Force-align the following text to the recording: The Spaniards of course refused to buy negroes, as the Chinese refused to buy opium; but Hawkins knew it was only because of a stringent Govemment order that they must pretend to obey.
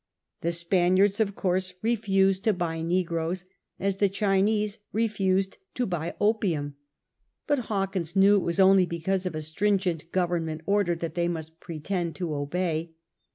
The 0.41 0.51
Spaniards 0.51 1.19
of 1.19 1.35
course 1.35 1.75
refused 1.83 2.43
to 2.45 2.53
buy 2.53 2.81
negroes, 2.81 3.45
as 3.79 3.97
the 3.97 4.09
Chinese 4.09 4.79
refused 4.91 5.59
to 5.75 5.85
buy 5.85 6.15
opium; 6.19 6.75
but 7.45 7.59
Hawkins 7.69 8.15
knew 8.15 8.37
it 8.37 8.43
was 8.43 8.59
only 8.59 8.87
because 8.87 9.27
of 9.27 9.35
a 9.35 9.41
stringent 9.43 10.11
Govemment 10.11 10.61
order 10.65 10.95
that 10.95 11.13
they 11.13 11.27
must 11.27 11.59
pretend 11.59 12.15
to 12.15 12.33
obey. 12.33 12.93